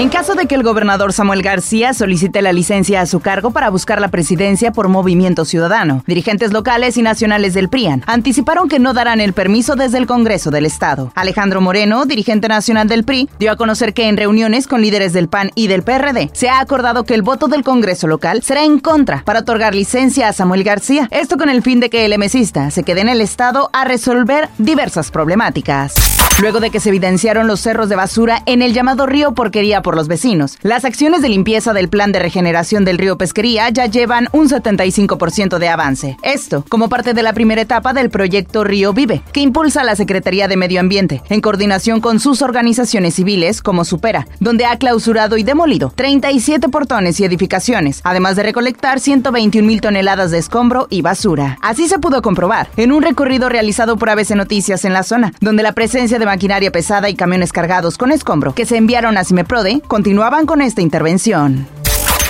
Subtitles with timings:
[0.00, 3.68] En caso de que el gobernador Samuel García solicite la licencia a su cargo para
[3.68, 8.94] buscar la presidencia por Movimiento Ciudadano, dirigentes locales y nacionales del PRIAN anticiparon que no
[8.94, 11.12] darán el permiso desde el Congreso del Estado.
[11.14, 15.28] Alejandro Moreno, dirigente nacional del PRI, dio a conocer que en reuniones con líderes del
[15.28, 18.78] PAN y del PRD se ha acordado que el voto del Congreso local será en
[18.78, 21.08] contra para otorgar licencia a Samuel García.
[21.10, 24.48] Esto con el fin de que el emesista se quede en el Estado a resolver
[24.56, 25.92] diversas problemáticas.
[26.40, 29.89] Luego de que se evidenciaron los cerros de basura en el llamado río Porquería por
[29.94, 34.28] los vecinos, las acciones de limpieza del plan de regeneración del río Pesquería ya llevan
[34.32, 36.16] un 75% de avance.
[36.22, 40.48] Esto como parte de la primera etapa del proyecto Río Vive, que impulsa la Secretaría
[40.48, 45.42] de Medio Ambiente, en coordinación con sus organizaciones civiles como Supera, donde ha clausurado y
[45.42, 51.58] demolido 37 portones y edificaciones, además de recolectar 121 mil toneladas de escombro y basura.
[51.62, 55.62] Así se pudo comprobar en un recorrido realizado por ABC Noticias en la zona, donde
[55.62, 59.69] la presencia de maquinaria pesada y camiones cargados con escombro que se enviaron a Cimeprode
[59.78, 61.79] continuaban con esta intervención.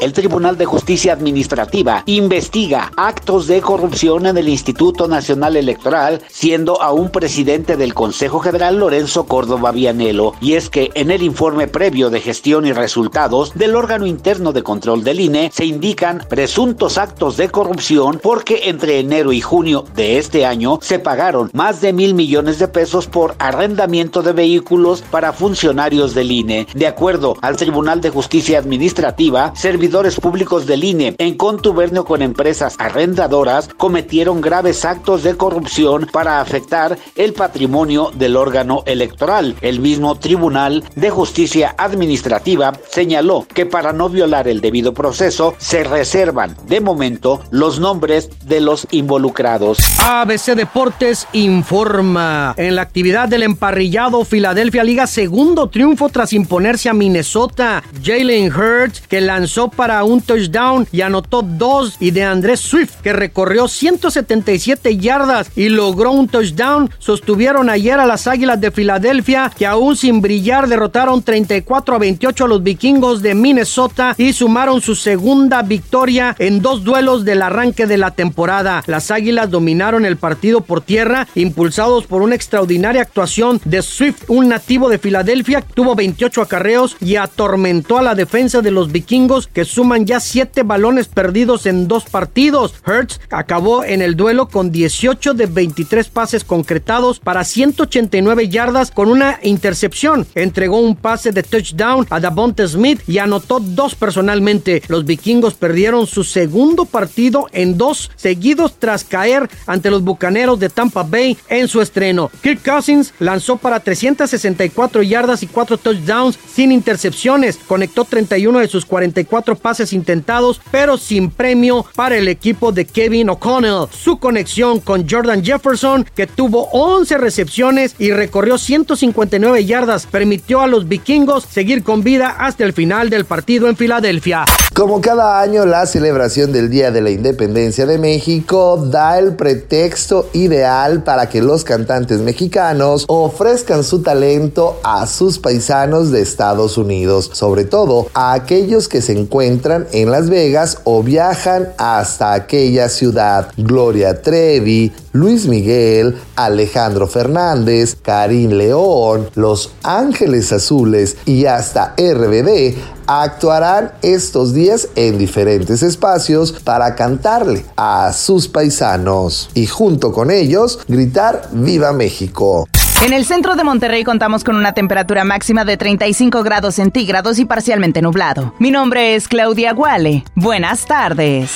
[0.00, 6.80] El Tribunal de Justicia Administrativa investiga actos de corrupción en el Instituto Nacional Electoral, siendo
[6.80, 10.34] aún presidente del Consejo General Lorenzo Córdoba Vianelo.
[10.40, 14.62] Y es que en el informe previo de gestión y resultados del órgano interno de
[14.62, 20.18] control del INE se indican presuntos actos de corrupción porque entre enero y junio de
[20.18, 25.32] este año se pagaron más de mil millones de pesos por arrendamiento de vehículos para
[25.32, 26.68] funcionarios del INE.
[26.74, 29.87] De acuerdo al Tribunal de Justicia Administrativa, servidores
[30.20, 36.98] públicos del INE, en contubernio con empresas arrendadoras, cometieron graves actos de corrupción para afectar
[37.16, 39.56] el patrimonio del órgano electoral.
[39.60, 45.84] El mismo Tribunal de Justicia Administrativa señaló que para no violar el debido proceso se
[45.84, 49.78] reservan de momento los nombres de los involucrados.
[50.00, 52.54] ABC Deportes informa.
[52.56, 57.82] En la actividad del emparrillado, Filadelfia Liga segundo triunfo tras imponerse a Minnesota.
[58.02, 61.96] Jalen Hurts, que lanzó para un touchdown y anotó dos.
[62.00, 68.04] Y de Andrés Swift, que recorrió 177 yardas y logró un touchdown, sostuvieron ayer a
[68.04, 73.22] las Águilas de Filadelfia, que aún sin brillar derrotaron 34 a 28 a los vikingos
[73.22, 78.82] de Minnesota y sumaron su segunda victoria en dos duelos del arranque de la temporada.
[78.88, 84.48] Las Águilas dominaron el partido por tierra, impulsados por una extraordinaria actuación de Swift, un
[84.48, 89.67] nativo de Filadelfia, tuvo 28 acarreos y atormentó a la defensa de los vikingos que
[89.68, 92.74] suman ya siete balones perdidos en dos partidos.
[92.86, 99.08] Hertz acabó en el duelo con 18 de 23 pases concretados para 189 yardas con
[99.08, 100.26] una intercepción.
[100.34, 104.82] Entregó un pase de touchdown a Davonte Smith y anotó dos personalmente.
[104.88, 110.68] Los vikingos perdieron su segundo partido en dos seguidos tras caer ante los bucaneros de
[110.70, 112.30] Tampa Bay en su estreno.
[112.42, 117.58] Kirk Cousins lanzó para 364 yardas y 4 touchdowns sin intercepciones.
[117.66, 123.30] Conectó 31 de sus 44 pases intentados, pero sin premio para el equipo de Kevin
[123.30, 123.86] O'Connell.
[123.90, 130.66] Su conexión con Jordan Jefferson, que tuvo 11 recepciones y recorrió 159 yardas, permitió a
[130.66, 134.44] los vikingos seguir con vida hasta el final del partido en Filadelfia.
[134.74, 140.28] Como cada año, la celebración del Día de la Independencia de México da el pretexto
[140.32, 147.30] ideal para que los cantantes mexicanos ofrezcan su talento a sus paisanos de Estados Unidos,
[147.32, 149.14] sobre todo a aquellos que se
[149.48, 153.50] encuentran en Las Vegas o viajan hasta aquella ciudad.
[153.56, 162.76] Gloria Trevi, Luis Miguel, Alejandro Fernández, Karim León, Los Ángeles Azules y hasta RBD
[163.06, 170.78] actuarán estos días en diferentes espacios para cantarle a sus paisanos y junto con ellos
[170.86, 172.68] gritar Viva México.
[173.00, 177.44] En el centro de Monterrey contamos con una temperatura máxima de 35 grados centígrados y
[177.44, 178.54] parcialmente nublado.
[178.58, 180.24] Mi nombre es Claudia Guale.
[180.34, 181.52] Buenas tardes.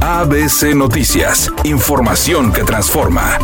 [0.00, 3.38] ABC Noticias, información que transforma.